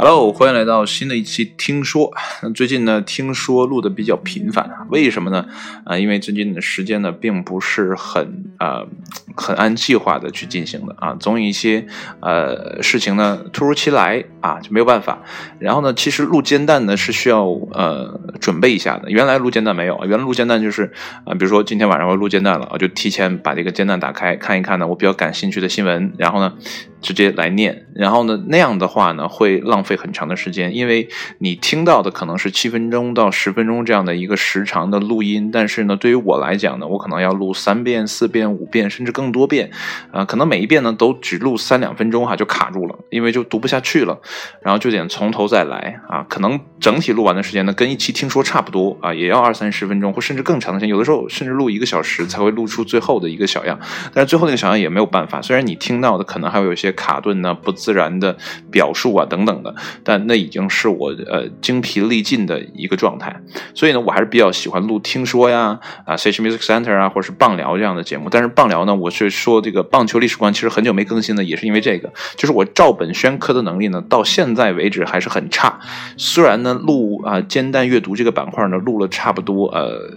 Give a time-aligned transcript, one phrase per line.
[0.00, 2.12] Hello，欢迎来到新的一期听说。
[2.40, 5.44] 那最近呢，听说录的比较频繁啊，为什么呢？
[5.84, 8.86] 啊，因为最近的时间呢，并不是很呃
[9.34, 11.84] 很按计划的去进行的啊，总有一些
[12.20, 15.18] 呃事情呢突如其来啊，就没有办法。
[15.58, 19.10] 然后呢，其实录煎蛋呢是需要呃准备一下的。
[19.10, 20.92] 原来录煎蛋没有，原来录煎蛋就是
[21.24, 26.54] 啊，比如说今天晚上我要录煎蛋了，我就提前把这个煎蛋打开看一看呢，我比较感兴趣的新闻，然后呢
[27.00, 27.86] 直接来念。
[27.94, 31.08] 然后呢那样的话呢会浪费很长的时间，因为
[31.38, 39.70] 你听到的可能是七分钟到十分钟这样的一个时长的录音，但是呢，对于我来讲呢，我可能要录三遍、四遍、五遍，甚至更多遍，
[40.12, 44.20] 啊，可能每一遍呢都只录三两分钟哈，就卡住了，因为就读不下去了，
[44.62, 53.80] 然后就得从头再来啊，可能整体录完的时间呢，跟一期听说差不多啊，也要二三十分钟，或甚至更长的时间，有的时候甚至录一个小时才会录出最后的一个小样，
[54.14, 58.36] 但是最后那个小样也没有办法，虽然你听到的可能还会有一些卡顿呢、不自然的
[58.70, 59.74] 表述啊等等的。
[60.02, 63.40] 但那已经是我呃精疲力尽的一个状态，
[63.74, 68.28] 所以呢，我还是比较喜欢录听说呀啊，Sage Music Center 啊，或者是棒聊这样的节目。
[68.30, 75.78] 但是棒聊呢，我是说这个棒球历史观，其实很久没更新了，也是因为这个，就是我照本宣科的能力呢，到现在为止还是很差。
[76.16, 80.10] 虽然呢，录啊煎蛋阅读这个板块呢，录了差不多呃。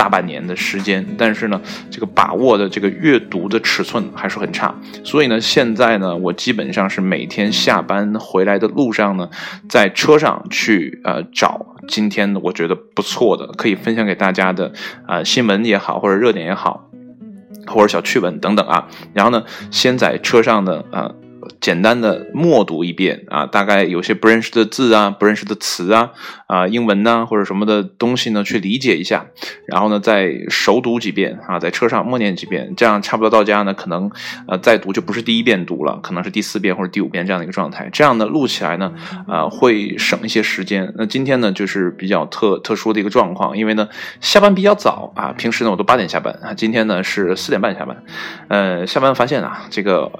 [0.00, 9.28] 大半年的时间，但是呢，这个把握的这个阅读的尺寸还是很差，所以呢，现在呢，我基本上是每天下班回来的路上呢，
[9.68, 14.72] 在车上去呃找今天我觉得不错的可以分享给大家的
[15.06, 16.88] 啊新闻也好，或者热点也好，
[17.66, 21.12] 或者小趣闻等等啊，然后呢，先在车上的啊。
[21.60, 26.10] 简单的默读一遍啊，大概有些不认识的字啊，不认识的词啊，
[26.46, 29.26] 啊，英文呐或者什么的东西呢，去理解一下，
[29.66, 34.10] 然后呢再熟读几遍啊，在车上默念几遍，这样差不多到家呢，可能
[34.46, 38.92] 呃再读就不是第一遍读了，可能是第四遍或者第五遍这样的一个状态，这样呢录起来呢，
[39.26, 40.92] 啊会省一些时间。
[40.96, 43.88] 那今天呢就是比较特特殊的一个状况，因为呢
[44.20, 48.04] 下班比较早啊，平时呢我都八点下班啊，今天呢是四点半下班，
[48.48, 50.12] 呃，下班发现啊，这个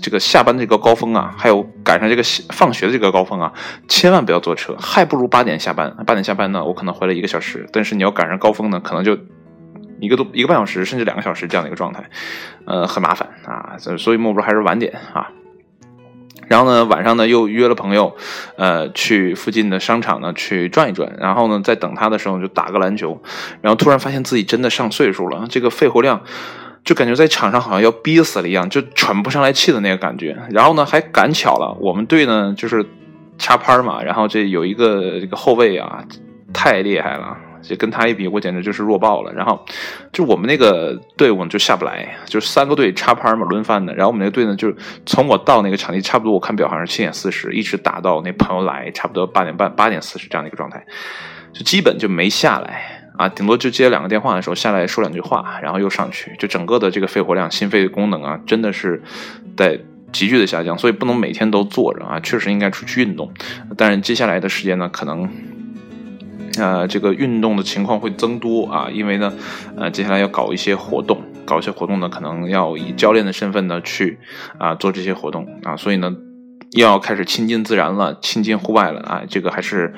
[0.00, 0.75] 这个下班这个。
[0.78, 3.52] 高峰啊，还有赶上这个放学的这个高峰啊，
[3.88, 5.94] 千万不要坐车，还不如八点下班。
[6.06, 9.18] 八点下班呢，我可能回来一个小时，但是你要赶上高峰呢，可能就
[10.00, 12.04] 一个多一个半小时，甚至两个小时这样的一个状态，
[12.64, 13.76] 呃，很麻烦啊。
[13.98, 15.28] 所以莫不如还是晚点啊。
[16.48, 18.16] 然后呢，晚上呢又约了朋友，
[18.56, 21.16] 呃，去附近的商场呢去转一转。
[21.18, 23.20] 然后呢，在等他的时候就打个篮球，
[23.62, 26.22] 然后突然发现自己真的上岁数了，这个肺活量。
[26.86, 30.36] 就感觉在场上好像要憋死了一样，就喘不上来气的那个感觉。
[30.50, 32.86] 然后呢，还赶巧了，我们队呢就是
[33.38, 36.04] 插拍嘛，然后这有一个这个后卫啊，
[36.54, 39.32] 太厉害了，就跟他一比，我简直就是弱爆了。
[39.32, 39.66] 然后
[40.12, 43.92] 就我们那个队伍就下不来，就三个队插拍嘛，轮番的。
[43.92, 44.72] 然后我们那个队呢，就
[45.04, 50.86] 从我到那个场地，差不多我看表好像是七点四十，一直打到那朋友来，差不多八点半、八点四十这样的一个状态，
[51.52, 52.95] 就基本就没下来。
[53.16, 59.02] 啊，顶多就接两个电话的时候下来说两句话，然后又上去，就整个的这个肺活量、心肺功能啊，真的是
[59.56, 59.80] 在
[60.12, 63.32] 急剧的下降，所以不能每天都坐着啊，确实应该出去运动。
[63.76, 65.28] 但是接下来的时间呢，可能，
[66.58, 69.32] 呃，这个运动的情况会增多啊，因为呢，
[69.76, 74.18] 呃，接下来要搞一些活动，搞一些活动呢，可能要以教练的身份呢去
[74.58, 76.14] 啊做这些活动啊，所以呢，
[76.72, 79.94] 又要开始亲近自然了，亲近户外了啊，这个还是。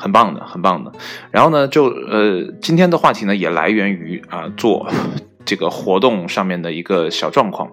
[0.00, 0.90] 很棒的，很棒的。
[1.30, 4.88] 然后呢，就呃，今天的话题呢，也来源于啊，做
[5.44, 7.70] 这个活动上面的一个小状况。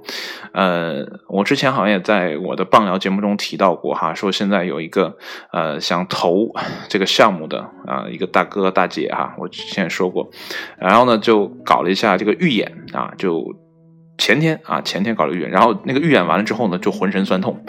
[0.52, 5.18] 呃，我之前好像也在我的棒聊节目中提到过哈，说现在有一个
[5.52, 6.54] 呃想投
[6.90, 10.30] 这个项目的啊一个大哥大姐哈，我之前说过。
[10.78, 13.56] 然后呢，就搞了一下这个预演啊，就。
[14.18, 17.64] 前天啊，前天搞了预演，然后那个预演完了之后呢，就浑身酸痛，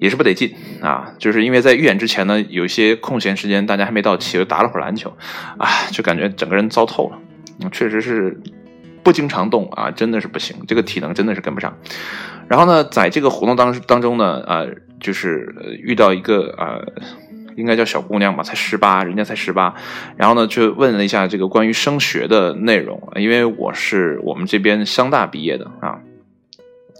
[0.00, 1.14] 也是不得劲啊。
[1.18, 5.16] 就是因为在预演之前呢，有一些空闲时间，大家还没到齐，就打了会儿篮球，
[5.58, 7.18] 啊，就感觉整个人糟透了。
[7.70, 8.40] 确实是
[9.02, 11.76] 不经常动啊，真的是不行，这个体能真的是跟不上。
[12.48, 14.64] 然后呢，在这个活动当当中呢，啊，
[15.00, 16.84] 就是遇到一个呃。
[17.56, 19.74] 应该叫小姑娘吧，才十八，人家才十八。
[20.16, 26.00] 然后呢，就问了一下这个关于升学的内容，因为我是我们这边商大毕业的啊，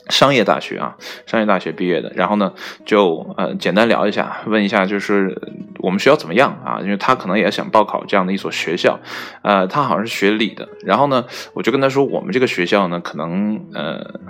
[0.09, 0.97] 商业大学啊，
[1.27, 2.13] 商业大学毕业的。
[2.15, 2.53] 然后呢，
[2.85, 5.41] 就呃简单聊一下，问一下就是
[5.79, 6.81] 我们学校怎么样啊？
[6.83, 9.01] 因为他可能也想报考这样的一所学校，
[9.43, 10.69] 呃，他好像是学理的。
[10.85, 14.21] 然后呢，我就跟他说，我们这个学校呢，可能呃。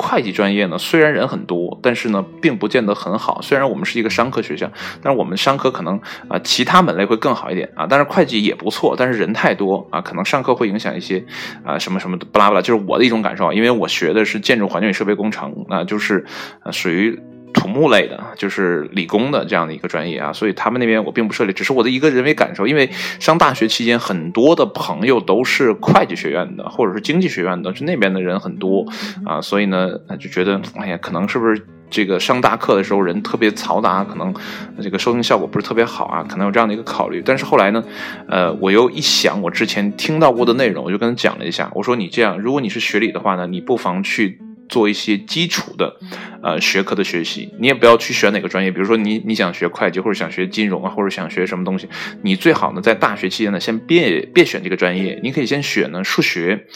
[0.00, 3.40] 会计专业呢，虽然人很多，但是呢，并不见得很好。
[3.42, 4.70] 虽然我们是一个商科学校，
[5.02, 7.86] 但是我们商科可能啊，其他门类会更好一点啊。
[7.88, 11.24] 但是会计也不错，但是人太多啊，可能上课会影响一些
[11.64, 13.52] 啊，什么什么的，巴拉巴拉，就是我的一种感受。
[13.52, 16.24] 因为我学的是建筑环境与设备工程啊，就是
[16.70, 17.18] 属于
[17.52, 22.66] 土木类的，就是理工的这样的一个专业啊，所以他们那边我并不涉猎，只是我的一个人为感受。
[22.66, 28.86] 因为上大学期间，很多的朋友都是会计学院的，或者是经济学院的，就那边的人很多
[29.24, 34.32] 啊，所以呢，就觉得哎呀，可能是不是这个上大课的时候人特别嘈杂，可能
[34.80, 37.22] 这个收听效果不是特别好啊，可能有这样的一个考虑。
[37.24, 37.82] 但是后来呢，
[38.28, 44.38] 呃，我又一想，我之前听到过的内容，我就跟他讲了一下，我说你这样，如果你是学理的话呢，你不妨去。
[44.70, 45.94] 做一些基础的，
[46.42, 51.86] 呃，学科的学习，你也不要去选哪个专业，比如说你你想学会计或者想学金融啊，或者想学什么东西，
[52.22, 56.66] 你最好呢在大学期间呢先别别选这个专业，你可以先选呢数学，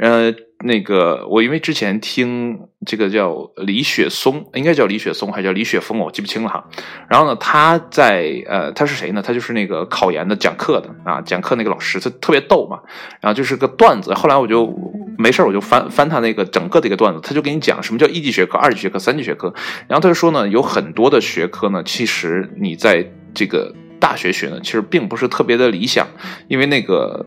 [0.00, 0.34] 呃。
[0.64, 6.66] 那个，我因为之前听这个叫李雪松，应该叫李雪松还是叫李雪峰，我记不清了哈。
[7.10, 9.20] 然后呢，他在呃，他是谁呢？
[9.20, 12.80] 他就是那个考研的讲课的啊，讲课那个老师，他特别逗嘛。
[13.20, 14.14] 然后就是个段子。
[14.14, 14.64] 后来我就
[15.18, 19.52] 没事我就翻翻他那个整个的一个段子，他就给你讲什么叫一级学科、二级学科、三级学科。
[19.88, 26.06] 然后他就说呢，有很多的学科呢，其实你在这个大学学呢，其实并不是特别的理想，
[26.48, 27.24] 因为那个。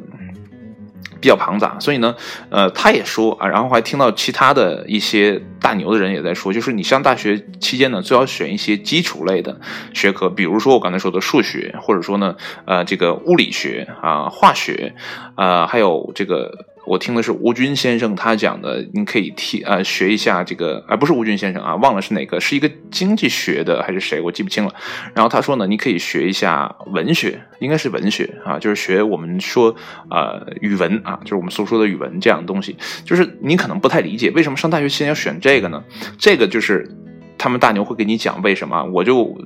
[1.21, 2.15] 比较庞杂，所以呢，
[2.49, 9.59] 呃，他也说啊，然后还听到其他的一些大牛的人也在说，就是你上大学期间呢，最好选一些基础类的
[9.93, 14.95] 学科，比如说我刚才说的数学，或者说呢，呃，这个物理学啊，化学，
[15.35, 16.68] 啊，还有这个。
[16.89, 24.73] 我听的是吴军先生他讲的，你可以听呃学一下这个，而不是吴军先生啊，忘了是哪个，是一个经济学的还是谁，我记不清了。
[25.13, 29.75] 然后他说呢，你可以学一下文学，应该是文学啊，就是学我们说
[30.09, 32.75] 呃语文啊，就是我们所说的语文这样的东西。
[33.05, 35.83] 就是你可能不太理解为什么上大学期间要选这个呢？
[36.17, 36.89] 这个就是
[37.37, 39.37] 他们大牛会给你讲为什么，我就。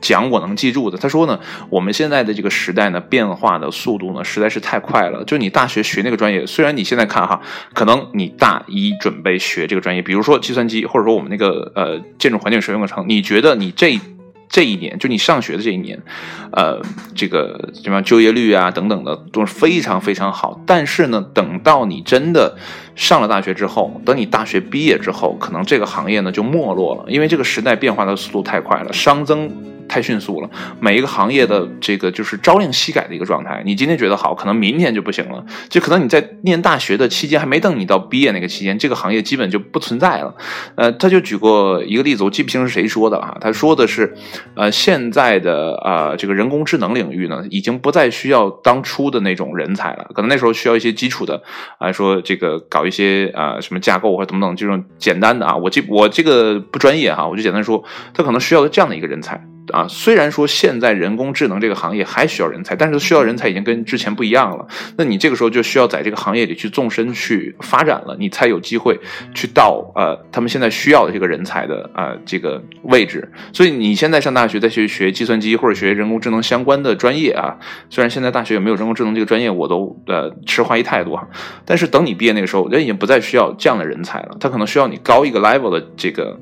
[0.00, 1.38] 讲我能记住的，他说呢，
[1.70, 5.24] 我们现在的这个时代呢，变化的速度呢，实在是太快了。
[5.24, 7.40] 就你大学学那个专业，虽然你现在看哈，
[7.72, 13.98] 可能你大一准备学这个专业，比如说计算机，或者说我们那个呃建筑环境使用工程，你觉得你这
[14.48, 16.00] 这一年，就你上学的这一年，
[16.52, 16.80] 呃，
[17.14, 20.60] 这个什么就业率啊等等的都是非常非常好。
[20.64, 22.56] 但是呢，等到你真的
[22.94, 29.50] 上了大学之后，等你大学毕业之后，可能这个行业呢就没落了，因为这个时代变化的速度太快了，熵增。
[29.88, 30.50] 太迅速了，
[30.80, 33.62] 每一个行业的这个就是朝令夕改的一个状态。
[33.64, 35.44] 你今天觉得好，可能明天就不行了。
[35.68, 40.34] 就可能你在念大学的期间，还没等你到毕业那个期间，这个行业基本就不存在了。
[40.74, 43.36] 呃，他就举过一个例子，我记不清是谁说的了。
[43.40, 44.14] 他说的是，
[44.54, 50.10] 呃，现在的啊这个人工智能领域呢，已经不再需要当初的那种人才了。
[50.14, 51.42] 可能那时候需要一些基础的，
[51.78, 55.56] 啊，说这个搞一些啊什么架构或者等等这种简单的啊。
[55.56, 57.82] 我这我这个不专业哈，我就简单说，
[58.12, 59.40] 他可能需要这样的一个人才。
[59.72, 64.66] 啊，虽然说现在人工智能这个行业还需要人才，但是需要人才已经跟之前不一样了。
[64.96, 68.98] 那你这个时候就需要在这个行业里去纵深去发展了，你才有机会
[69.34, 73.30] 去到呃他们现在需要的这个人才的啊这个位置。
[73.52, 77.56] 所以你现在上大学再去学计算机或者学人工智能相关的专业啊，
[77.90, 81.28] 虽然现在大学也没有人工智能这个专业，我都呃持怀疑态度哈。
[81.64, 86.38] 但是等你毕业那个时候，人已经不再需要这样的人才了，他可能需要你高一个 level 的这个。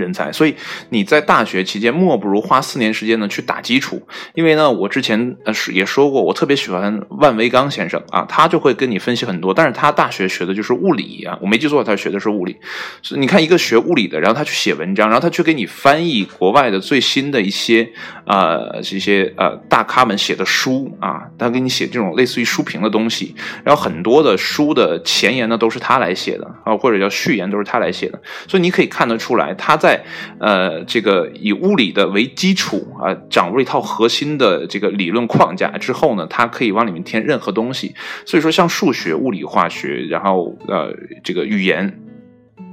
[0.00, 0.54] 人才，所以
[0.88, 4.02] 你在大学期间，莫不如花四年时间呢去打基础。
[4.34, 9.52] 因为呢，我之前呃是也说过，我特别喜欢万维刚先生啊，他就会跟你分析很多。
[9.52, 12.56] 但是他大学学的就是物理啊，我没记错，他学的是物理。
[13.02, 17.90] 所以你看，一个学物理的，然后他去写文章，然后他去给你翻译国外的最新的一些
[18.26, 23.34] 呃这些呃大咖们写的书啊，他给你写这种类似于书评的东西。
[23.64, 28.20] 然后很多的书的前言呢都是他来写的啊，或者叫序言都是他来写的。
[28.46, 30.04] 所以你可以看得出来，他在在
[30.38, 37.94] 呃，这个以物理的为基础啊，掌握一套核心的这个理论框架之后呢，它可以往里面添任何东西。
[38.24, 40.94] 所以说，像数学、物理、化学，然后呃，
[41.24, 42.00] 这个语言，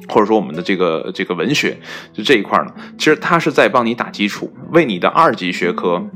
[0.07, 1.77] 或者说我们的这个这个文学，
[2.13, 6.07] 就这一块呢，其实它是在帮你打基础，为你的二级学科。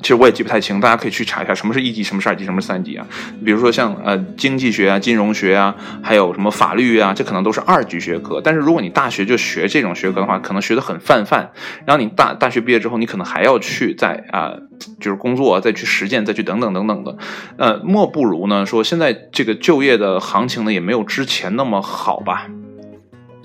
[0.00, 3.06] 其实我也记不太清，大家可以去查一下什么是一级，什么是二级，什么是三级啊？
[3.44, 8.40] 比如说像呃经济学啊、金融学啊，还有什么法律啊，这可能都是二级学科。
[8.40, 11.50] 但是如果你大学就学这种学科的话，可能学得很泛泛。
[11.84, 14.52] 然后你大大学毕业之后，你可能还要去再啊，
[15.00, 17.16] 就是工作，再去实践，再去等等等等的。
[17.56, 22.46] 呃，莫不如呢说现在这个就业的行情呢，也没有之前那么好吧。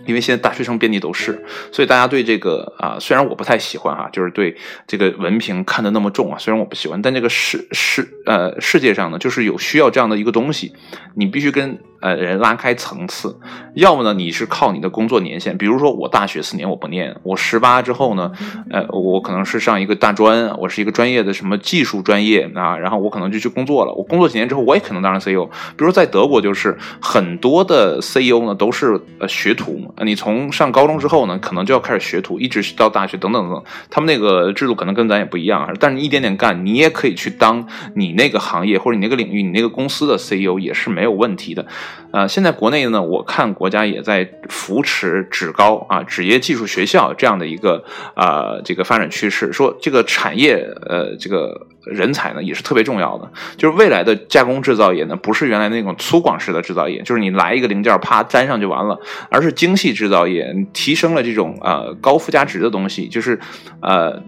[0.06, 4.56] 因为现在大学生遍地都是，所以大家对这个啊，虽然我不太喜欢哈，就是对
[4.88, 10.74] 这个文凭看得那么重啊，虽然我不喜欢，但这个世世呃世界上呢，就是有需要这样的一个东西，
[11.16, 11.80] 你必须跟。
[12.04, 13.40] 呃，人拉开层次，
[13.76, 18.30] 要么呢，你是靠你的工作年限，比如说我大学四年我不念，我十八之后呢，
[18.70, 25.46] 呃，我可能是上一个大专，我是一个专业的什么技术专业啊，然后我可能就去工作了，我工作几年之后，我也可能当上 CEO。
[25.46, 41.66] 比如说在德国，就是很多的 CEO 呢都是呃学徒嘛，你从上高中之后呢，可能就要开始学徒，一直到大学等等等，他们那个制度可能跟咱也不一样，但是你一点点干，你也可以去当你那个行业或者你那个领域、你那个公司的 CEO 也是没有问题的。
[42.12, 47.84] 呃，现在国内呢，我看国家也在扶持职高啊、职业技术学校这样的一个
[48.16, 51.68] 啊这个发展趋势，说这个产业呃这个。
[51.86, 59.00] 人才呢也是特别重要的，就是未来的加工制造业呢，不是原来那种粗犷式的制造业，就是你来一个零件啪粘上就完了，
[59.30, 63.40] 而是精细制造业，提升了这种呃高附加值的东西，就是
[63.82, 64.22] 呃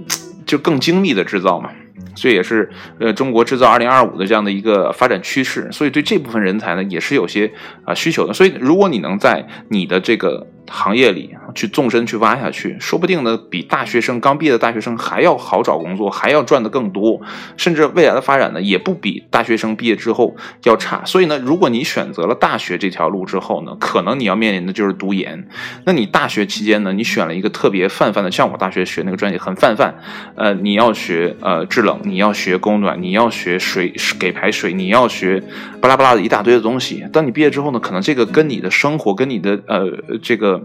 [0.45, 1.69] 就更精密的制造嘛。
[2.13, 2.69] 这也是
[2.99, 7.51] 呃中国制造二零二五的这样的一个发展趋势，所以对这部分人才呢也是有些
[7.83, 8.33] 啊需求的。
[8.33, 17.21] 所以如果你能在你的这个行业里去纵深去挖下去，说不定呢比大学生刚毕业的大学生还要好找工作，还要赚的更多，
[17.57, 21.03] 甚至未来的发展呢也不比大学生毕业之后要差。
[21.05, 25.47] 所以呢，如果你选择了大学这条路之后呢，可能你要面临的就是读研。
[25.85, 29.95] 那你大学期间呢，你选了一个特别泛泛的，像我大学学那个专业很泛泛，
[30.35, 31.94] 呃，你要学呃制冷。
[32.03, 35.41] 你要学供暖，你要学水给排水，你要学
[35.79, 37.05] 巴拉巴拉的一大堆的东西。
[37.13, 39.89] 当你毕业之后呢，可能这个跟你的生活，跟你的呃
[40.21, 40.61] 这个。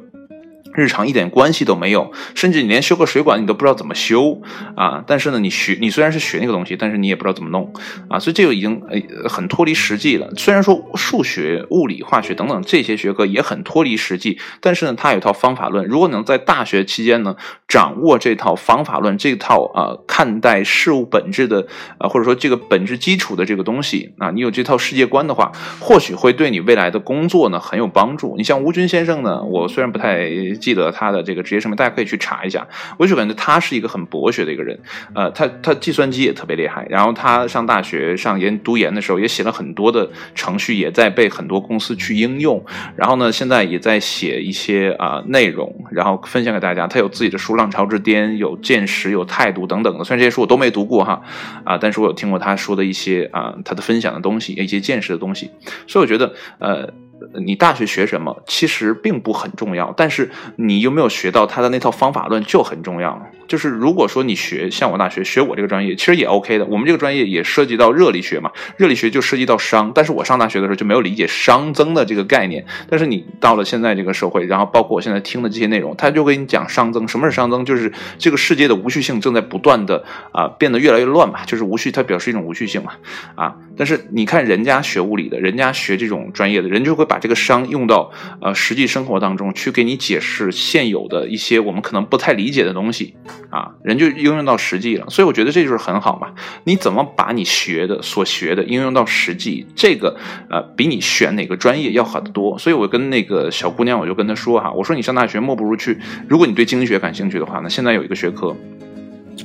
[0.72, 4.40] 日常一点关系都没有，甚至你连修个水管你都不知道怎么修
[4.76, 5.02] 啊！
[5.06, 7.72] 但是呢，你学你虽然是学那个东西，但是你也不知道怎么弄
[8.08, 8.18] 啊！
[8.18, 10.32] 所以这个已经呃很脱离实际了。
[10.36, 15.86] 虽然说数学、物理、化学等等这些学科也很脱离实际，但是呢，它有一套方法论。
[15.86, 17.34] 如果能在大学期间呢
[17.66, 21.66] 掌握这套方法论，这套啊看待事物本质的
[21.98, 25.50] 啊或者说这个本质基础的这个东西啊，你有这套世界观的话，
[25.80, 28.36] 或许会对你未来的工作呢很有帮助。
[28.36, 30.30] 你像吴军先生呢，我虽然不太。
[30.60, 32.66] 记得他的这个职业生命，大家可以去查一下。
[32.98, 34.78] 我就感觉他是一个很博学的一个人，
[35.14, 36.86] 呃，他他计算机也特别厉害。
[36.88, 42.64] 然后他上大学上研读研的时候，也写了很多的程序，也在被很多公司去应用。
[42.94, 46.86] 然后呢，现在也在写一些啊内容，然后分享给大家。
[46.86, 50.04] 他有自己的书《浪潮之巅》，有见识，有态度等等的。
[50.04, 51.22] 虽然这些书我都没读过哈，
[51.64, 55.50] 啊，但是我有听过他说的一些啊他的分享的东西，一些见识的东西。
[55.86, 56.92] 所以我觉得呃。
[57.34, 63.26] 你大学学什么其实并不很重要，但是你有没有学到他的那套方法论就很重要。
[63.50, 66.64] 就是如果说你学像我大学学我这个专业，其实也 OK 的。
[66.66, 69.90] 我们这个专业也涉及到热力学嘛，热力学就涉及到熵。
[69.92, 72.64] 但是我上大学的时候就没有理解熵增的这个概念。
[72.88, 77.08] 但是你到了现在这个社会，然后包括我现在听的这些内容，他就给你讲熵增。
[77.08, 77.64] 什么是熵增？
[77.64, 81.44] 就是这个世界的无序性正在不断的啊变得越来越乱嘛。
[81.44, 82.92] 就是无序，它表示一种无序性嘛。
[83.34, 93.16] 啊，但是你看人家学物理的，人家学这种专业的人就会把这个熵用到呃实际生活当中去给你解释现有的一些我们可能不太理解的东西。
[93.48, 96.32] 啊，人就应用到实际了，所以我觉得这就是很好嘛。
[96.64, 100.16] 你怎么把你学的所学的应用到实际，这个
[100.48, 102.58] 呃比你选哪个专业要好得多。
[102.58, 108.54] 所以我跟那个小姑娘，我就跟她说哈，我说你上大学莫不如去，如果你对经济学感兴趣的话，那现在有一个学科，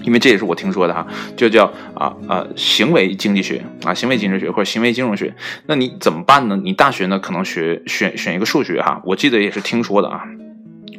[0.03, 5.33] 因为这也是我听说的哈，就叫啊啊行为经济学啊，行为经济学或者行为金融学。
[5.65, 6.59] 那你怎么办呢？
[6.63, 10.23] 你大学呢可能学选选一个数学哈，我记得也是听说的啊。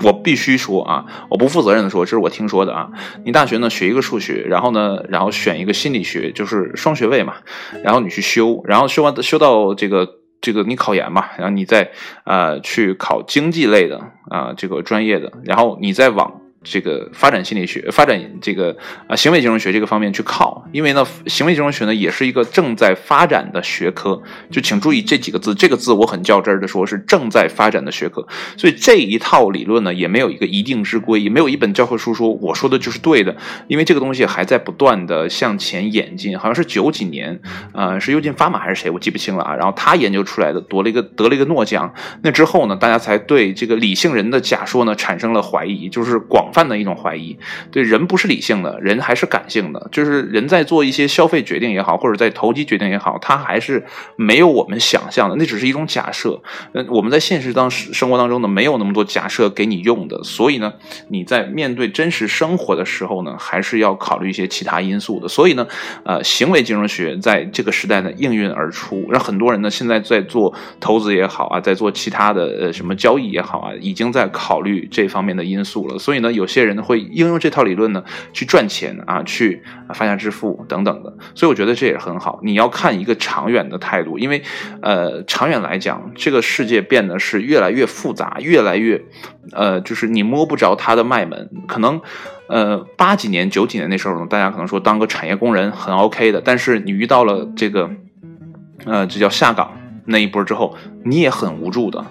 [0.03, 2.91] 我必须说啊，我不负责任的说，这是我听说的啊。
[3.25, 7.35] 你大学呢学一个数学，然后呢，然后选一个心理学，就是双学位嘛。
[7.83, 10.09] 然后你去修，然后修完修到这个
[10.41, 11.91] 这个你考研嘛，然后你再
[12.25, 14.01] 呃去考经济类的
[14.31, 16.41] 啊这个专业的，然后你再往。
[16.69, 24.21] 这个发展心理学、发展这个啊行为金融学这个方面去靠，因为呢，行为金融学呢也是一个正在发展的学科。
[24.51, 28.27] 就请注意这几个字，这个字我很较真儿的说，是正在发展的学科。
[28.57, 33.37] 所以这一套理论呢，也没有一个一定之规，也没有一本教科书说我说的就是对的，
[33.69, 36.37] 因为这个东西还在不断的向前演进。
[36.37, 37.41] 好像是九几年，
[37.73, 39.55] 呃，是尤金·发马还是谁，我记不清了啊。
[39.55, 41.95] 然后他研究出来的，夺了一个得了一个诺奖。
[42.23, 46.51] 那之后呢，大家才对这个理性人的假说呢产生了怀疑，就是广。
[46.57, 47.37] 泛的一种怀疑，
[47.71, 49.89] 对人不是理性的，人还是感性的。
[49.93, 53.85] 就是人在做一些消费决定也好，或者在投机决定也好，他还是
[54.17, 56.41] 没有我们想象的，那只是一种假设。
[56.73, 60.25] 嗯，我们在现实当生活当中呢，没有那么多假设给你用的。
[60.25, 60.73] 所以呢，
[61.09, 65.29] 你在面对真实生活的时候呢，还是要考虑一些其他因素的。
[65.29, 65.67] 所以呢，
[66.05, 75.99] 呃，行为金融学在这个时代呢应运而出，让很多人呢现在在做投资也好啊，在做其他的呃什么交易也好啊，已经在考虑这方面的因素了。
[75.99, 76.46] 所以呢，有。
[76.47, 79.61] 有些人会应用这套理论呢，去赚钱啊，去
[79.93, 82.39] 发家致富等等的，所以我觉得这也很好。
[82.45, 84.41] 你要看一个长远的态度，因为
[84.81, 89.03] 呃，长远来讲，这个世界变得是越来越复杂，越来越
[89.51, 91.51] 呃，就是你摸不着它的脉门。
[91.67, 92.01] 可能
[92.49, 97.91] 呃，八几年、九几年那时候呢，大家可能说当个产业工人很 OK 的，但是你遇到了这个
[98.85, 99.73] 呃，这叫下岗。
[100.07, 102.05] 那一波之后，你也很无助的。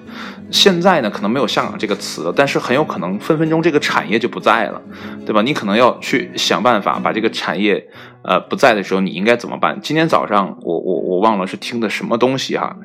[0.52, 4.82] 现在呢，可能没有下岗这个词，但是很有可能分分钟这个产业就不在了，
[5.26, 5.42] 对吧？
[5.42, 7.88] 你可能要去想办法把这个产业，
[8.24, 9.80] 呃，不在的时候，你应该怎么办？
[9.82, 12.78] 今天早上我我我忘了是听的什么东西哈，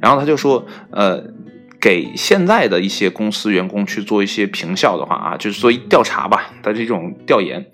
[0.00, 1.20] 然后他就说，呃，
[1.80, 7.66] 给现在的一些公司员工去做一些评效的话啊，就是做一调查吧，他这种调研，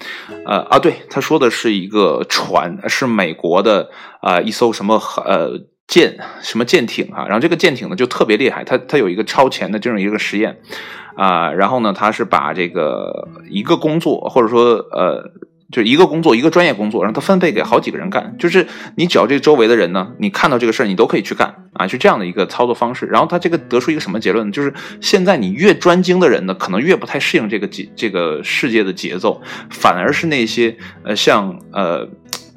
[0.47, 3.91] 呃啊，对，他说的是一个船，是美国的
[4.23, 4.95] 啊一艘什么
[5.27, 5.67] 呃。
[5.91, 7.27] 舰什么舰艇啊？
[7.27, 10.57] 然后这个舰艇呢就特别厉害，它它有一个超前的这种一个实验
[11.17, 11.51] 啊。
[11.51, 15.33] 然后呢，它是把这个一个工作或者说呃，
[15.73, 18.37] 就一个工作一个专业工作，让它分配给好几个人干。
[18.39, 23.07] 就是你只要这周围的人呢，你看到这个事儿，你都可以去干啊，就这样的一个操作方式。
[23.07, 24.53] 然后他这个得出一个什么结论呢？
[24.53, 32.09] 就是现在你越专精的人呢，可能越不太适应这个节这个世界的节奏，反而是那些呃像呃。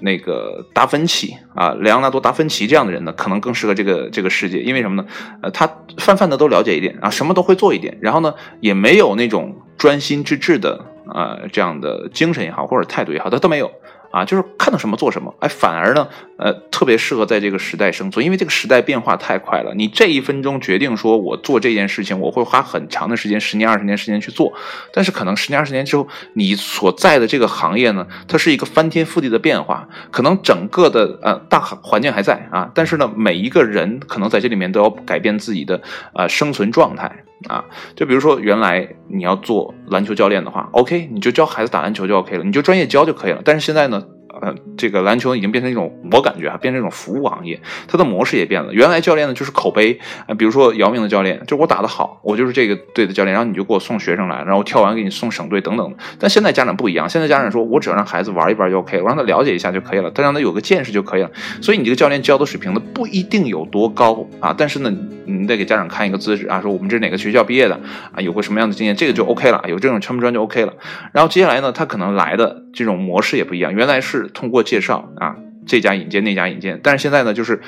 [0.04, 5.08] 那个达芬奇啊，莱昂纳多·达芬奇这样的人呢，可能更适合这个这个世界，因为什么呢？
[5.42, 5.66] 呃，他
[5.98, 13.72] 泛泛的都了解一点啊，什么都会做一点，然后呢，也没有那种专心致志的啊这样的精神也好，或者态度也好，他都没有。
[14.14, 19.74] 啊，就是看到什么做什么，哎，反而呢，呃，特别适合在这个时代生存，因为这个时代变化太快了。
[19.74, 24.54] 你这一分钟决定说我做这件事情，我会花很长的时间，十年、二十年时间去做，
[24.94, 35.82] 但是可能十年、二十年之后，你所在的这个行业呢，它是一个翻天覆地的变化，可能整个的呃大环境还在啊，但是呢，每一个人可能在这里面都要改变自己的
[36.14, 37.66] 呃生存状态啊。
[37.96, 43.42] 就比如说，原来你要做篮球教练的话，OK，你就教孩子打篮球就 OK 了，你就专业教就可以了。
[43.44, 44.04] 但是现在呢？
[44.42, 48.74] 呃，这个篮球已经变成一种，我感觉啊，变成一种服务行业，它的模式也变了。
[48.74, 55.96] 原来教练呢就是口碑啊，比如说姚明的教练，就我打得好，我就是这个队的教练，然后你就给我送学生来，然后跳完给你送省队等等。
[56.20, 61.32] 但现在家长不一样，现在家长说我只要让孩子玩一玩就 OK，我让他了解一下就可以了，他让他有个见识就可以了。
[61.62, 64.92] 所以你这个教练教的水平呢不一定有多高啊，但是呢，
[65.26, 67.80] 你得给家长看一个资质啊，说我们这是哪个学校毕业的
[68.12, 70.74] 啊，有过什么样的经验，这个就 OK 了，有这种全部专就 OK 了。
[71.12, 75.10] 然后接下来呢，他可能来的这种模式也不一样，原来是通过介绍。
[75.18, 77.62] 啊，这家引荐那家引荐，但是现在呢，就是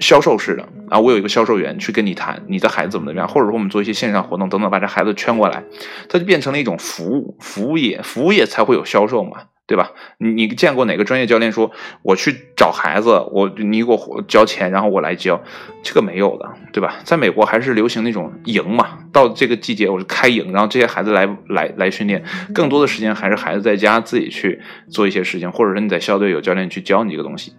[0.00, 5.64] 销售式的啊，我有一个销售员去跟你谈你的孩子怎么怎么样，或者说我们做一些线上活动等等，把这孩子圈过来，
[6.08, 9.42] 它就变成了一种服务服务业，服务业才会有销售嘛。
[9.66, 9.90] 对吧？
[10.18, 15.42] 你你见过哪个专业教练说，我去找孩子，我你给我交钱，然后我来教，
[15.82, 16.96] 这个没有的，对吧？
[17.02, 22.22] 在美国还是流行那种营嘛，到这个季节我是开营，然后这些孩子来来来训练，
[22.54, 27.52] 更多的时间还是孩子在家自己去做一些事情，或者说你在校队有教练去教你这个东西。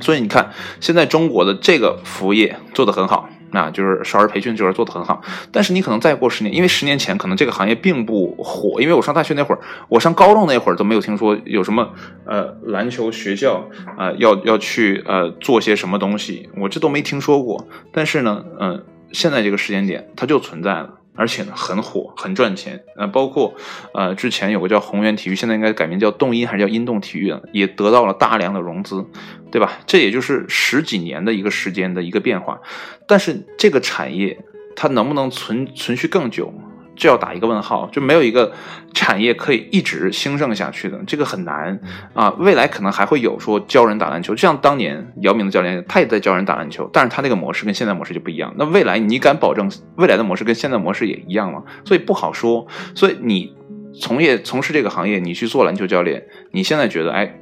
[0.00, 0.50] 所以你看，
[0.80, 3.28] 现在中国的这个服务业做得很好。
[3.54, 11.88] 那就是少儿培训就是做的很好，但是你可能再过十年，因为十年前可能这个行业并不火，因为我上大学那会儿，我上高中那会儿都没有听说有什么
[12.26, 13.64] 呃篮球学校
[13.96, 17.68] 啊要要去呃做些什么东西，我这都没听说过。
[17.92, 20.90] 但是呢，嗯，现在这个时间点它就存在了。
[21.16, 22.84] 而且呢，很火，很赚钱。
[22.96, 23.54] 呃，包括，
[23.92, 29.06] 呃，之前有个叫宏源体育，现在应该改名叫动音还是叫音动体育了，也得到了大量的融资，
[29.50, 29.78] 对吧？
[29.86, 32.60] 这也就是十几年的一个时间的一个变化。
[33.06, 34.38] 但是这个产业
[34.74, 36.52] 它能不能存存续更久？
[36.96, 38.52] 就要打一个问号，就没有一个
[38.92, 41.78] 产业可以一直兴盛下去的，这个很难
[42.12, 42.30] 啊。
[42.38, 48.54] 未来可能还会有说教人打篮球，就像当年姚明的教练，他也在教人打篮球，但是他那个模式跟现在模式就不一样。
[48.56, 51.62] 那未来你敢保证未来的模式跟现在模式也一样吗？
[51.84, 52.66] 所以不好说。
[52.94, 53.54] 所以你
[54.00, 57.40] 从业从事这个行业，你去做篮球教练，你现在觉得哎？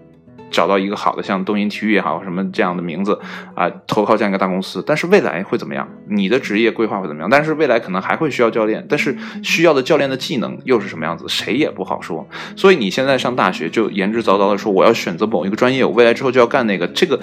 [0.53, 3.19] 找到一个好的，像东音体育也好，什么这样的名字
[3.55, 4.85] 啊，投靠这样一个大公司。
[4.87, 5.89] 但是未来会怎么样？
[6.09, 7.29] 你的职业规划会怎么样？
[7.31, 11.25] 但是未来可能还会需要教练，但是需要的教练的技能又是什么样子？
[11.29, 12.25] 谁也不好说。
[12.55, 16.87] 所以你现在上大学就言之凿凿的说我要选择某一个专业，我未来之后就要干那个。
[16.89, 17.19] 这个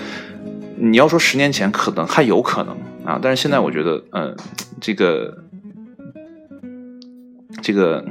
[0.76, 4.36] 你要说十年前可能还有可能啊，但是现在我觉得，嗯，
[4.82, 5.38] 这个
[7.62, 8.06] 这个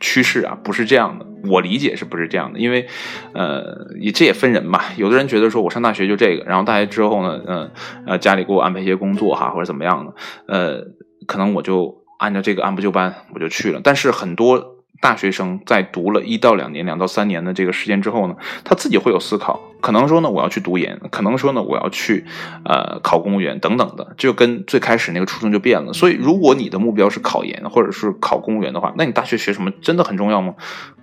[0.00, 1.26] 趋势啊，不是这样的。
[1.48, 2.58] 我理解是不是这样的？
[2.58, 2.86] 因为，
[3.32, 4.92] 呃，也这也分人吧。
[4.96, 7.70] 有的人觉得说，我上大学就这个，然后大学之后呢，嗯，
[8.06, 10.14] 呃，家里给我安排一些工作哈，或者怎么样的，
[10.46, 10.84] 呃，
[11.26, 13.80] 可能我就按照这个按部就班，我就去了。
[13.82, 14.75] 但是很多。
[15.00, 22.24] 大学生在读了一到两年、两到三年的这个时间之后呢，他自己会有思考，可能说呢，我要去读研，可能说呢，我要去
[22.64, 25.92] 呃考公务员等等的，就跟最开始那个初衷就变了。
[25.92, 30.54] 所以，如果你的目标是考研或者是考公务员的话，那你大学学什么真的很重要吗？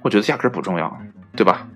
[0.02, 0.98] 我觉得压根不重要，
[1.36, 1.68] 对吧？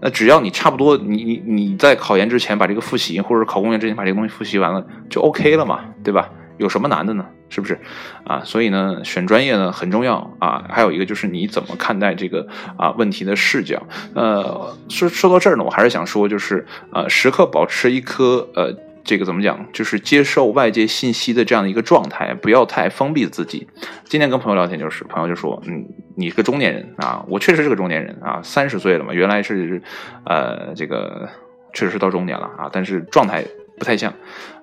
[0.00, 6.28] 那只要你差不多，你你你在考研之前把这个复习，或者考公务员之前把这个东西复习完了，就 OK 了嘛，对吧？
[6.58, 7.26] 有什么难的呢？
[7.48, 7.78] 是不是
[8.24, 8.42] 啊？
[8.44, 10.64] 所以呢，选专业呢很重要啊。
[10.68, 13.80] 还有一个就是你怎么看待这个啊问题的视角。
[14.14, 23.68] 呃，说说到这儿呢，我还是想说，就是呃，时刻保持一颗呃这个怎么讲，就是接受外界信息的这样的一个状态，不要太封闭自己。
[24.04, 29.80] 今天跟朋友聊天，就是朋友就说，嗯，你是个中年人啊，我确实是个中年人啊，三十岁了嘛，原来是，
[30.24, 31.28] 呃，这个
[31.72, 33.44] 确实是到中年了啊，但是状态
[33.78, 34.12] 不太像。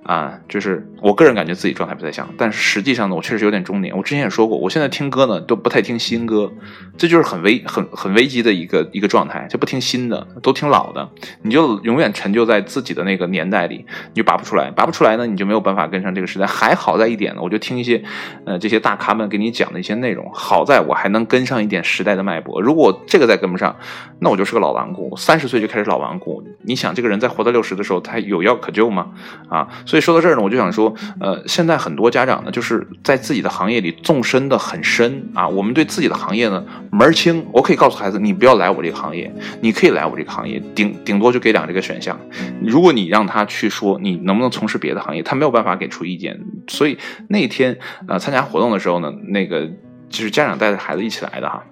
[0.04, 3.96] 啊，就是我个人感觉自己状态不太像，但是实际上呢，我确实有点中年。
[3.96, 6.52] 我之前也说过，我现在听歌呢都不太听新歌，
[6.98, 11.10] 这就是很危、很很危机的一个一个状态，就不听新的，都听老的，
[11.42, 16.46] 你就永远陈就在自己的那个年代里，你就拔不出来，拔不出来呢，你就没有办法跟上这个时代。
[16.46, 18.04] 还好在一点呢，我就听一些，
[18.46, 22.62] 呃，这些大咖们给你讲的一些内容，好在我还能跟上一点时代的脉搏。
[22.62, 23.74] 如果这个再跟不上，
[24.20, 26.44] 那我就是个老顽固，三十岁就开始老顽固。
[26.64, 29.12] 你想，这个人在活到六十的时候，他有药可救吗？
[29.48, 29.70] 啊？
[29.94, 35.48] 所以说到这儿呢，我就想说，呃，现在很多家长呢，就是在自己的行业里纵深的很深啊。
[35.48, 42.20] 我们对自己的行业呢门儿清，我可以告诉孩子，你不要来我这个行业，你可以来我这个行业，顶顶多就给两这个选项。
[42.60, 46.42] 如果你让他去说你能不能从事别的行业，他没有办法给出意见。
[46.68, 47.78] 所以那天
[48.08, 49.68] 呃参加活动的时候呢，那个
[50.10, 51.64] 就是家长带着孩子一起来的哈，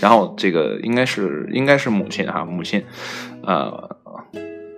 [0.00, 2.82] 然后这个应该是应该是母亲哈，母亲，
[3.44, 3.99] 呃。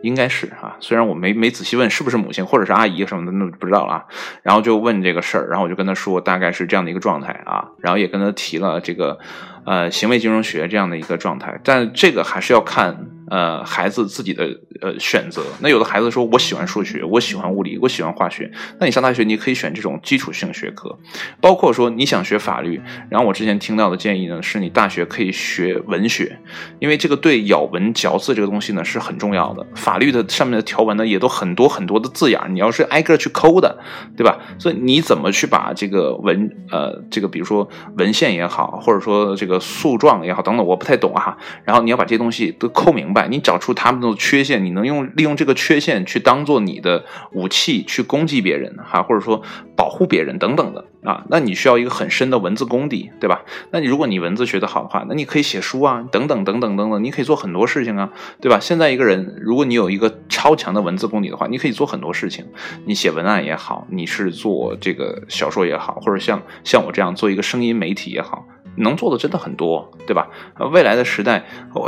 [0.02, 4.04] 应该是啊，虽然我没没仔细问是不是母亲或者是阿姨什么的，那不知道了啊。
[4.42, 9.18] 然后就问这个事儿，然后我就跟他说大概是这样的一个状态啊，然后也跟他提了这个。
[9.64, 14.44] 呃，行为金融学这样的一个状态，但这个还是要看呃孩子自己的
[14.80, 15.42] 呃选择。
[15.60, 18.50] 那有的孩子说，我喜欢数学，我喜欢物理，我喜欢化学。
[18.80, 20.98] 那你上大学，你可以选这种基础性学科，
[21.40, 22.82] 包括说你想学法律。
[23.08, 26.36] 然后我之前听到的建议呢，是你大学可以学文学，
[26.80, 29.64] 因为这个对咬文嚼字这个东西呢是很重要的。
[29.76, 33.78] 法律的上面的条文呢也都很多很多的字眼，你要是挨个去抠的，
[34.16, 34.40] 对吧？
[34.58, 39.51] 所以你怎么去把这个文呃这个比如说文献也好，或者说这个。
[39.60, 41.36] 诉状也好，等等，我不太懂哈。
[41.64, 49.42] 然后你要把这些东西都抠明白，你找出他们的缺陷，你能用利用这个缺陷去当做你的武器去攻击别人哈，或者说
[49.76, 51.24] 保护别人等等的啊。
[51.28, 53.42] 那你需要一个很深的文字功底，对吧？
[53.70, 58.10] 那你如果你文字学得好的话，那你可以写书啊，等等等等等等，你可以做很多事情啊，
[58.40, 58.58] 对吧？
[58.60, 62.44] 现在一个人，如果你有一个超强的文字功底的话，你可以做很多事情。
[62.84, 68.46] 你写文案也好，你是做这个小说也好，或者像像我这样做一个声音媒体也好。
[68.76, 70.28] 能做的真的很多，对吧？
[70.72, 71.44] 未来的时代，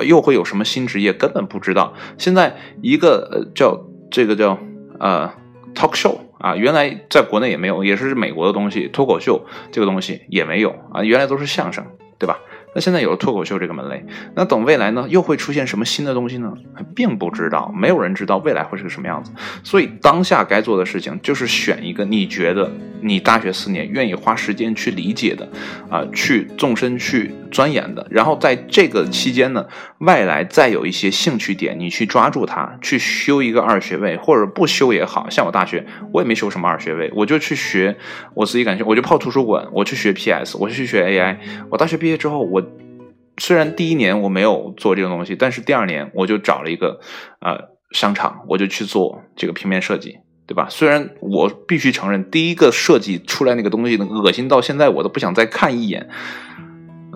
[0.07, 1.13] 又会有什么新职业？
[1.13, 1.95] 根本不知道。
[2.19, 4.59] 现在一个呃叫这个叫
[5.01, 5.33] 呃
[5.75, 8.89] talk show 啊，原来在国内也没有，也是美国的东西。
[8.89, 11.85] 脱口秀这个东西也没有啊，原来都是相声，
[12.19, 12.39] 对吧？
[12.75, 16.53] 那现在有了脱口秀这个门类，那等未来呢，又会出现什么新的东西呢？
[16.95, 19.31] 并不知道，没有人知道未来会是个什么样子。
[19.63, 25.49] 所以当下该做的事情就是选一个你觉得你大学四年愿意花时间去理解的，
[25.89, 28.05] 啊，去纵深去钻研的。
[28.11, 29.65] 然后在这个期间呢，
[29.99, 37.97] 外来再有一些兴趣点，你去抓住它，去修一个二学位，或者不修也好像我大学我也没修什么二学位，我就去学
[38.35, 41.37] 我自己感兴趣，我就泡图书馆，我去学 PS，我去学 AI。
[41.71, 42.64] 我大学毕业之后我。
[43.39, 47.01] 虽然第一年我没有做这个东西，但是第二年我就找了一个
[47.41, 50.69] 呃商场，我就去做这个平面设计，对吧？
[50.71, 56.09] 虽然我必须承认，第一个设计出来那个东西，恶心到现在我都不想再看一眼，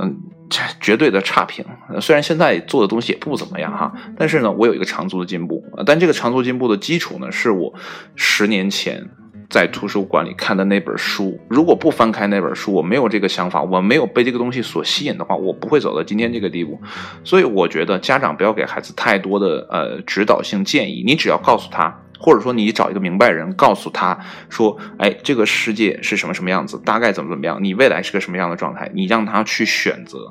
[0.01, 0.17] 嗯，
[0.51, 1.65] 这绝对的差评。
[2.01, 5.65] 虽然现在做的东西也不怎么样哈，但是呢，我有一个长足的进步。
[5.87, 7.75] 但这个长足进步的基础呢，是我
[8.17, 9.09] 十年前。
[9.51, 16.79] 在图书馆里看的那本书，如果不翻开那本书，我没有这个想法，我没有被这个东西所吸引的话，我不会走到今天这个地步。
[17.25, 24.19] 所以我觉得家长不要给孩子太多的呃指导性建议，你只要告诉他，或者说你找一个明白人告诉他
[24.51, 30.31] 说，哎，这个世界是什么什么样子，大概怎么怎么样，你未来是个什么样的状态，你让他去选择，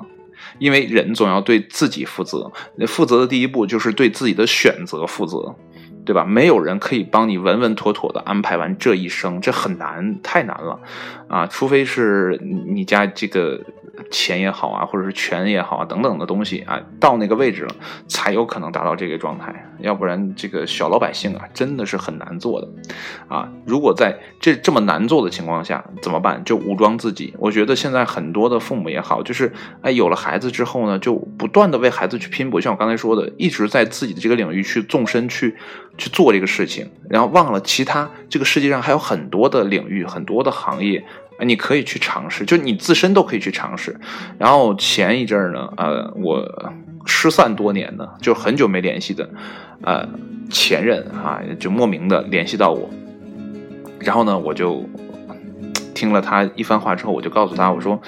[0.60, 2.52] 因为人总要对自己负责，
[2.86, 5.56] 负责的第一步就是对自己的选择负责。
[6.08, 6.24] 对吧？
[6.24, 10.80] 没有人可以帮你稳稳妥妥的安排完这一生，这很难，太难了，
[11.28, 11.46] 啊！
[11.46, 13.60] 除非是你家这个。
[14.12, 17.74] 钱也好啊，或者是权也好啊，等等的东西啊，到那个位置了，
[18.06, 19.52] 才有可能达到这个状态。
[19.80, 22.68] 要不然，这个小老百姓啊，真的是很难做的
[23.26, 23.50] 啊。
[23.66, 26.44] 如果在这这么难做的情况下，怎么办？
[26.44, 27.34] 就武装自己。
[27.38, 32.60] 我觉得现在很多的父母也好，就是哎，有了孩子之后呢，就不断的为孩子去拼搏。
[32.60, 35.56] 像我刚才说的，一直在自己的这个领域去纵深去
[35.98, 41.04] 去做这个事情，然后忘了其他这个世界上还有很多的领域，很多的行业。
[41.44, 43.94] 你可以去尝试，就你自身都可以去尝试。
[44.38, 46.44] 然后前一阵儿呢，呃，我
[47.04, 49.28] 失散多年的，就很久没联系的，
[49.82, 50.08] 呃，
[50.50, 52.88] 前任啊，就莫名的联系到我，
[54.00, 54.88] 然后呢，我就。
[55.98, 58.00] 听了他一番话之后，我就告诉他，我说，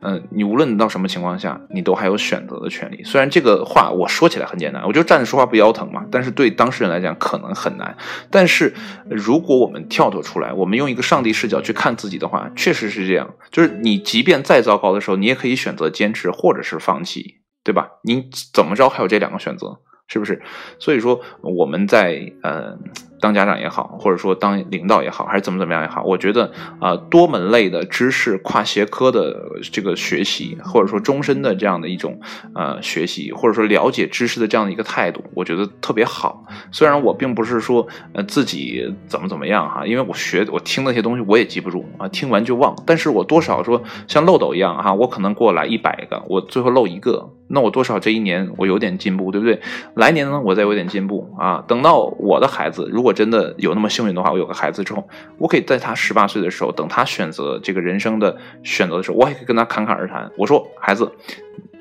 [0.00, 3.02] 嗯，你无论到什么情况下，你都还有选择的权利。
[3.04, 7.96] 虽然这个话我说起来很简单，我就站着说话不腰疼嘛，但是对当事人来讲可能很难。
[8.30, 8.74] 但是
[9.08, 13.34] 如果我们跳脱出来，我们用一个上帝视角去看自己的话，确实是这样。
[13.50, 17.88] 就是你即便再糟糕的时候，你也可以选择坚持或者是放弃，对吧？
[18.04, 19.78] 你怎么着还有这两个选择。
[20.10, 20.40] 是不是？
[20.78, 22.78] 所以说我们在呃
[23.20, 32.20] 当家长也好，或者说当领导也好，还是怎么怎么样也好，我觉得啊多门类的知识、跨学科的这个学习，或者说终身的这样的一种
[32.54, 36.44] 呃学习，或者说了解知识的这样的一个态度，我觉得特别好。
[36.70, 42.74] 虽然我并不是说呃自己怎么怎么样哈，因为我学我听那些东西我也记不住啊，听完就忘。
[42.86, 47.30] 但是我多少说像漏斗一样哈，我可能给我来一百个，我最后漏一个。
[47.50, 49.58] 那我多少这一年我有点进步，对不对？
[49.94, 51.64] 来年呢，我再有点进步啊。
[51.66, 60.30] 等到我的孩子如果如果真的有那么幸运的话，我有个孩子之后，我可以在他十八岁的时候，等他选择这个人生的选择的时候，我也可以跟他侃侃而谈。
[60.36, 61.10] 我说，孩子，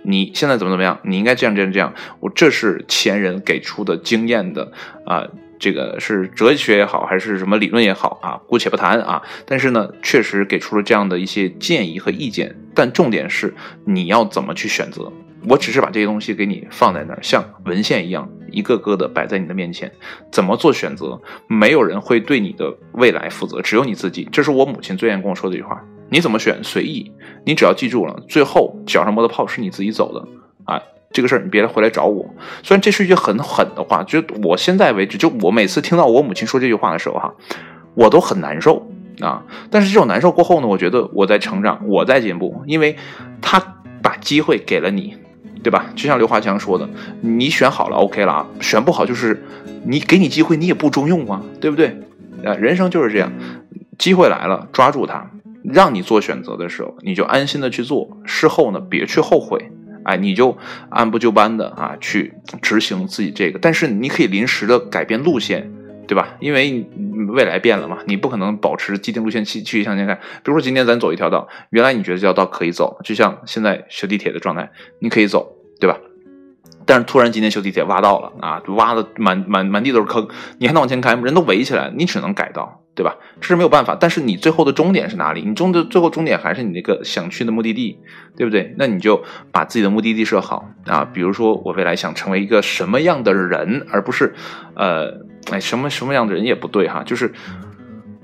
[0.04, 0.98] 你现在怎么怎么样？
[1.04, 1.94] 你应该这样这样这样。
[2.22, 4.72] 我这是前人给出的经验的
[5.06, 5.28] 啊。
[5.60, 9.22] 这个是哲学也好，还是什么理论也好啊，姑且不谈啊。
[9.46, 12.56] 但是呢，确实给出了这样的一些建议和意见。
[12.74, 15.12] 但重点是你要怎么去选择。
[15.50, 19.92] 我只是把这些东西给你放在那儿，像文献一样，一个个的摆在你的面前。
[20.32, 21.20] 怎么做选择？
[21.48, 24.28] 没有人会对你的未来负责，只有你自己。
[24.32, 25.82] 这是我母亲最愿意跟我说的一句话。
[26.10, 27.12] 你怎么选随意，
[27.46, 30.26] 你只要记住了，最后脚上磨的泡是你自己走的
[30.64, 30.82] 啊。
[31.12, 32.26] 这个事儿你别来回来找我。
[32.64, 37.34] 虽然这是一句很狠的话，就我现在为止，就我每次听到我母亲说这句话的时候，哈，
[37.96, 38.86] 我都很难受
[39.22, 39.44] 啊。
[39.72, 42.96] 但是这种难受过后呢，我觉得我在成长，我在进步，因为
[43.42, 43.60] 他
[44.02, 45.16] 把机会给了你，
[45.68, 45.86] 对吧？
[45.98, 46.88] 就像刘华强说的，
[47.20, 49.44] 你选好了，OK 了啊，选不好就是
[49.84, 51.88] 你给你机会，你也不中用啊，对不对？
[52.46, 53.30] 啊，人生就是这样，
[53.98, 55.30] 机会来了，抓住它，
[55.66, 59.72] 让你做选择的时候，你就安心的去做，事后呢，别去后悔。
[60.06, 65.70] 哎，你就按部就班的啊去执行自己这个，但是你可以临时的改变路线，
[66.08, 66.38] 对吧？
[66.40, 66.90] 因为
[67.34, 70.16] 未来变了嘛，你不可能保持既定路线去继续向前看。
[70.16, 75.98] 比如说今天咱走一条道，原来你觉得这条道可以走，就像现在修地铁的状态，你可以走，对吧？
[76.86, 81.22] 但是突然今天修地铁挖到了啊，挖的满满满地都是坑，你还能往前开吗？
[81.24, 82.84] 人都围起来，你只能改道。
[82.98, 83.16] 对吧？
[83.40, 85.44] 这是没有办法，但是你最后的终点是哪里？
[85.46, 88.00] 你终的最后终点还是你那个想去的目的地，
[88.36, 88.74] 对不对？
[88.76, 91.06] 那你就把自己的目的地设好啊。
[91.06, 94.34] 比如说，我未来想成为一个什么样的人，而不是，
[94.74, 95.14] 呃，
[95.52, 97.32] 哎，什么什么样的人也不对哈，就是，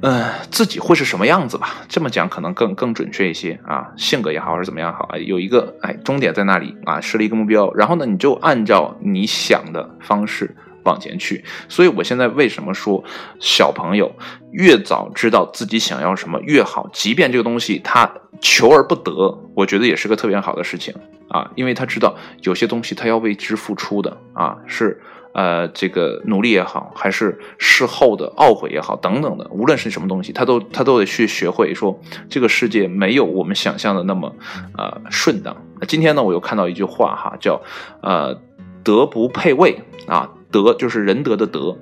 [0.03, 1.77] 嗯，自己会是什么样子吧？
[1.87, 3.89] 这么讲可能更更准确一些啊。
[3.97, 10.55] 性格也好，还是怎么样好，有一个哎终点在那里啊，设立一个目标，然后呢，你就按照你想的方式。
[10.85, 13.01] 往前去，所以我现在为什么说
[13.39, 14.13] 小朋友
[14.51, 18.11] 越早知道自己想要什么越好，即便这个东西他
[18.41, 19.11] 求而不得，
[19.55, 20.93] 我觉得也是个特别好的事情
[21.29, 25.01] 啊，因为他知道有些东西他要为之付出的啊，是
[25.33, 34.35] 呃这个努力也好，还是事后的懊悔也好，等等的，无论是什么东西，他都他都得去学会说这个世界没有我们想象的那么
[34.77, 35.57] 呃顺当。
[35.87, 37.61] 今天呢，我又看到一句话哈，叫
[38.01, 38.39] 呃
[38.83, 40.29] 德不配位啊。
[40.51, 41.79] 德就是仁德的德，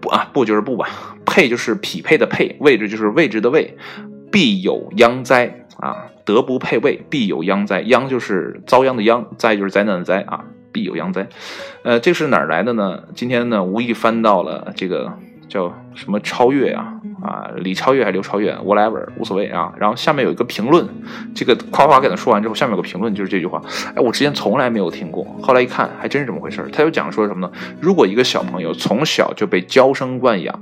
[0.00, 0.88] 不啊不就是不吧，
[1.26, 3.76] 配就是匹配的配，位置就是位置的位，
[4.32, 6.06] 必有殃灾啊！
[6.24, 7.82] 德不配位，必有殃灾。
[7.82, 10.46] 殃就是遭殃的殃，灾就是灾难的灾啊！
[10.72, 11.26] 必有殃灾。
[11.82, 13.02] 呃，这是哪儿来的呢？
[13.14, 15.12] 今天呢，无意翻到了这个。
[15.48, 19.72] 叫什么超越啊啊，李超越还是刘超越，whatever 无所谓啊。
[19.78, 20.86] 然后下面有一个评论，
[21.34, 23.62] 这个夸夸给他说完之后，下面有个评论就是这句话。
[23.94, 27.52] 哎，我之前从来没有听过，后来一看还真是这么回事他就讲说什么呢？
[27.80, 30.60] 如果一个小朋友从小就被娇生惯养。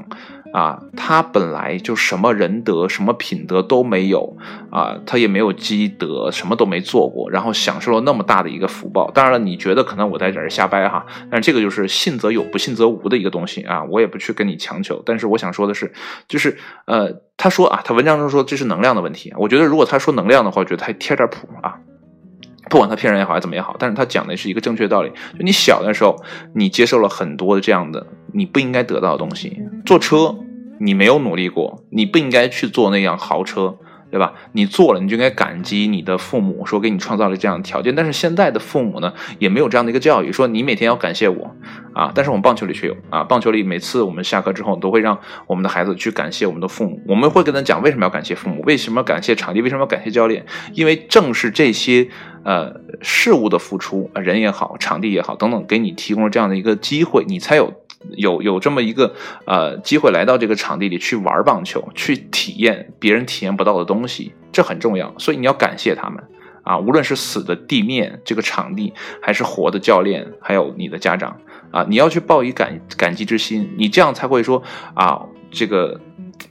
[0.56, 4.38] 啊，他本来就什么仁德、什么品德都没有
[4.70, 9.10] 啊，他也没有积德，什么都没做过，然后享受了那么大的一个福报。
[9.10, 15.02] 当然了，你觉得可能我在这儿瞎掰哈，但这个就是信则有，不信则无的一个东西啊，我也不去跟你强求。
[15.04, 15.92] 但是我想说的是，
[16.26, 21.76] 就是呃，他说啊，他文章中说这是能量的问题，我觉得如果他说能量的话，我觉得他贴点谱啊。
[22.68, 25.10] 不管他骗人也好，还是怎么也好，但是他讲的是一个正确道理。
[25.38, 26.16] 就你小的时候，
[26.52, 29.62] 你接受了很多的这样的你不应该得到的东西。
[29.84, 30.34] 坐车，
[30.78, 33.78] 你没有努力过，你不应该去坐那辆豪车。
[34.08, 34.34] 对吧？
[34.52, 37.92] 你做了，你就应该感激你的父母，说给你创造了这样的条件。
[37.94, 41.56] 但是现在的父母呢，也没有这样的一个教育，说你每天要感谢我
[41.92, 42.12] 啊。
[42.14, 47.02] 但是我们棒球里却有啊，棒球里每次我们下课之后，都会让我们的孩子去感谢我们的父母。
[47.08, 50.46] 我们会跟他讲为什么要感谢父母，为什么要感谢场地，为什么要感谢教练？
[50.72, 52.08] 因为正是这些
[52.44, 57.72] 呃事物的付出，人也好，场地也好，等等，给你提供了这样的一个机会，你才有
[58.16, 59.14] 有有这么一个
[59.46, 65.14] 呃机会来到这个场地里去玩棒球，去体验别人体验不到的东西，这很重要。
[65.18, 66.22] 所以你要感谢他们
[66.62, 71.36] 啊，无论是死的地面这个场地，还是活的教练，还有你的家长
[71.70, 74.62] 啊，你要去报以感感激之心，你这样才会说
[74.94, 76.00] 啊，这个。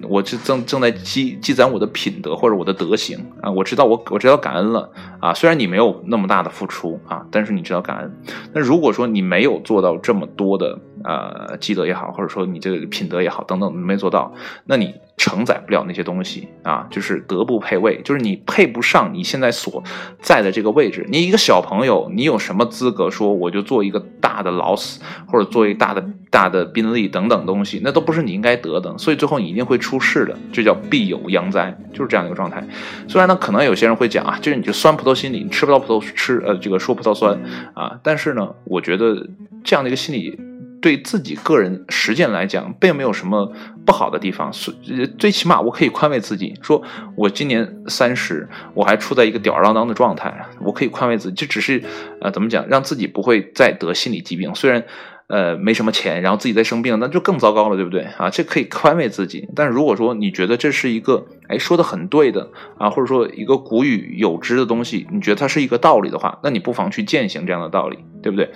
[0.09, 8.11] 我是正正在积积攒我的品德或者我的德行啊，我知道我我知道感恩了啊，虽然你没有那么大的付出啊，但是你知道感恩。
[8.51, 14.33] 那如果说你没有做到这么多的呃积德也好，或者说你这个品德也好等等没做到，
[14.65, 14.95] 那你。
[15.17, 19.81] 承载不了那些东西啊，就是德不配位，就是你配不上你现在所
[20.19, 21.07] 在的这个位置。
[21.09, 27.79] 你一个小朋友，你有什么资格说我就做一个大的劳斯，或者做一个大的大的宾利等等东西？
[27.81, 32.61] 那都不是你应该得的，所以最后你一定会出事的，这叫必有殃灾，就是这样一个状态。
[33.07, 37.39] 虽然呢，可能有些人会讲啊，就是你就酸葡萄心理，你吃不到葡萄吃，呃，这个说葡萄酸
[37.73, 39.29] 啊，但是呢，我觉得
[39.63, 40.37] 这样的一个心理。
[40.85, 43.51] 对自己个人实践来讲，并没有什么
[43.83, 44.51] 不好的地方。
[44.51, 46.79] 最最起码，我可以宽慰自己，说
[47.17, 51.35] 我今年三十，我还处在一个吊儿郎当的状态，我可以宽慰自己。
[51.35, 51.81] 这只是，
[52.21, 54.53] 呃，怎么讲，让自己不会再得心理疾病。
[54.53, 54.83] 虽然，
[55.25, 58.01] 呃，没什么钱，然后自己再生病，那就更糟糕了，对不对？
[58.19, 59.49] 啊，这可以宽慰自己。
[59.55, 68.51] 但是如果说你觉得这是一个，哎，说的很对的啊，或者说一个古语有之的东西，你觉得它是一个道理的话，那你不妨去践行这样的道理，对不对？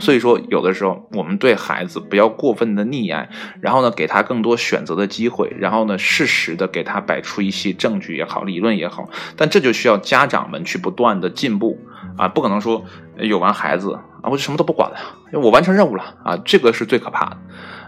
[0.00, 3.28] 所以说，有的时候我们对孩子不要过分的溺爱，
[3.60, 9.08] 然后呢，给他更多选择的机会，然后呢，适时的给他摆出一些证据也好，理论也好。
[9.36, 11.78] 但这就需要家长们去不断的进步
[12.16, 12.84] 啊，不可能说
[13.18, 14.96] 有完孩子啊，我就什么都不管了，
[15.32, 17.36] 我完成任务了啊，这个是最可怕的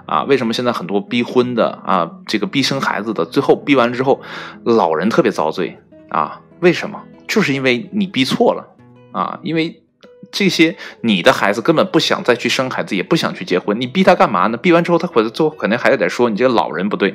[0.07, 0.23] 啊。
[0.25, 4.23] 为什么现在很多逼婚的啊，这个逼生孩子的，最后逼完之后，
[4.64, 6.40] 老人特别遭罪啊？
[6.61, 7.03] 为什么？
[7.27, 8.64] 就是因为你逼错了
[9.12, 9.83] 啊，因为。
[10.30, 14.56] 这些你的孩子根本不想再去生孩子，也不想去结婚，你逼他干嘛呢？
[14.56, 17.14] 逼完之后，他回来最后肯定还得说你这个老人不对，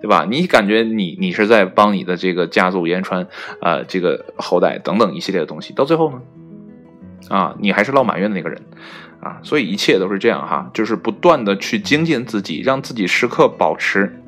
[0.00, 0.26] 对吧？
[0.28, 3.26] 你感觉你你是在帮你的这个家族言传，
[3.60, 6.22] 呃，这个后代等等一系列的东西，到最后呢，
[7.28, 8.62] 啊，你还是落满院的那个人，
[9.20, 14.18] 啊，所以一切都是这样哈，就是不断的去精进自己，让自己时刻保持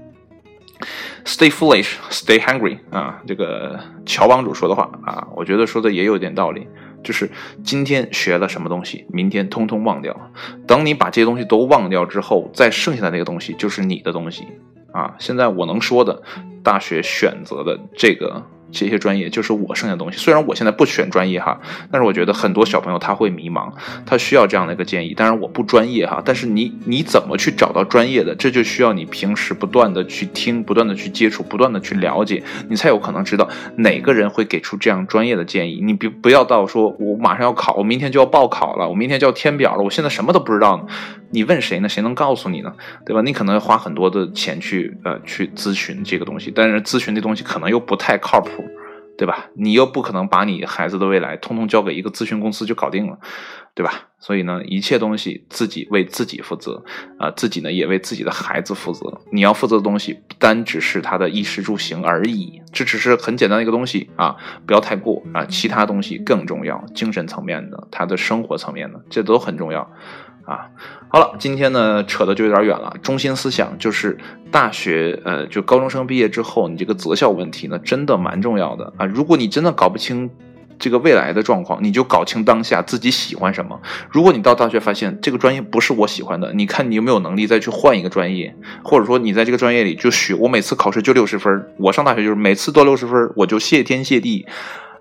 [1.24, 6.66] stay foolish, stay hungry 啊，这个乔帮主说的话啊，我觉得说的也有点道理。
[7.04, 7.30] 就是
[7.62, 10.32] 今天学了什么东西，明天通通忘掉。
[10.66, 14.44] 等你把这些东西都忘掉之后，再剩下的那个东西就是你的东西
[14.92, 15.14] 啊！
[15.20, 16.22] 现在我能说的，
[16.64, 18.42] 大学选择的这个。
[18.72, 20.18] 这些专业就是我剩下的东西。
[20.18, 23.72] 虽然我现在不选专业哈，但是我觉得很多小朋友他会迷茫，
[24.04, 25.14] 他需要这样的一个建议。
[25.14, 35.80] 当然我不专业哈，但是你你怎么去找到专业的，这就需要你平时不断的去听，不断的去接触，不断的去了解，你才有可能知道哪个人会给出这样专业的建议。
[35.82, 40.84] 你别不要到说我马上要考，我明天就要报考了，我明天就要填表了，我现在什么都不知道呢。
[41.34, 41.88] 你问谁呢？
[41.88, 42.72] 谁能告诉你呢？
[43.04, 43.20] 对吧？
[43.20, 48.64] 你可能要花很多的钱去呃去咨询这个东西，但是咨询的东西可能又不太靠谱，
[49.18, 49.46] 对吧？
[49.56, 53.18] 你又不可能把你孩子的未来通通交给一个咨询公司就搞定了，
[53.74, 54.10] 对吧？
[54.20, 56.82] 所以呢，一切东西自己为自己负责
[57.18, 59.20] 啊，自己呢也为自己的孩子负责。
[59.32, 69.90] 你要负责的东西不单只是他的衣食住行而已，这只是很简单的一个东西啊，不要太过啊，其他东西更重要，精神层面的，他的生活层面的，这都很重要。
[70.44, 70.68] 啊，
[71.08, 72.94] 好了，今天呢扯的就有点远了。
[73.02, 74.18] 中心思想就是
[74.50, 79.06] 大学，呃，就高中生毕业之后，你这个择校问题呢，真的蛮重要的啊。
[79.06, 80.30] 如果你真的搞不清
[80.78, 83.80] 这个未来的状况，你就搞清当下自己喜欢什么。
[84.10, 94.46] 如果你到大学发现这个专业不是我喜欢的，你看你有没有能力再去换一个专业，或者说你在这个专业里就学，我每次考试就六十分，我上大学就是每次都六十分，我就谢天谢地。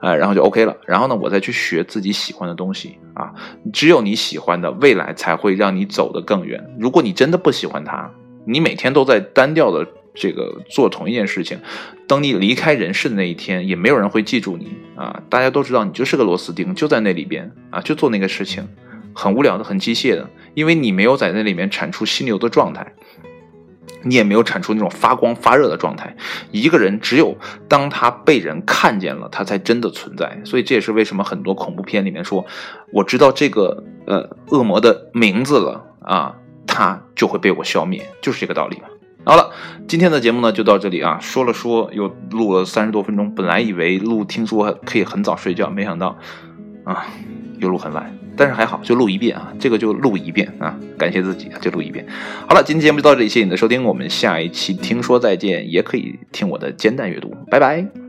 [0.03, 0.75] 呃，然后就 OK 了。
[0.85, 3.33] 然后呢，我再去学自己喜欢的东西啊。
[3.71, 6.61] 只有你喜欢的，未来才会让你走得更远。
[6.77, 8.11] 如果你真的不喜欢它，
[8.45, 11.57] 你每天都在单调的这个做同一件事情，
[12.05, 15.23] 等你离开人世的那一天，也没有人会记住你啊。
[15.29, 18.67] 大家都知道你就是个螺丝钉，就在那里边啊，就做那个事情，
[19.15, 22.93] 很无聊的，很机械的，因为你没有在那里面产出心流的状态。
[24.03, 26.15] 你也没有产出那种发光发热的状态。
[26.51, 30.41] 一个人只有当他被人看见了，他才真的存在。
[30.43, 32.45] 所以这也是为什么很多恐怖片里面说，
[32.91, 36.35] 我知道这个呃恶魔的名字了啊，
[36.67, 38.83] 他就会被我消灭，就是这个道理嘛。
[39.25, 39.51] 好了，
[39.87, 43.33] 今天的节目呢就到这里啊，说了说又录了三十多分钟。
[43.33, 46.17] 本来以为录听说可以很早睡觉，没想到
[46.83, 47.05] 啊
[47.59, 48.22] 又录很晚。
[48.35, 52.05] 但是还好，就录一遍啊，这个就录一遍啊，感谢自己啊，就录一遍。
[52.47, 58.02] 好了，今天节目就到这里，谢谢你的收听，我们下一期听说再见，也可以听我的煎蛋阅读，拜拜。